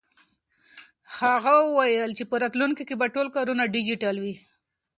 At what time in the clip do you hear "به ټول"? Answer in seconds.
2.99-3.27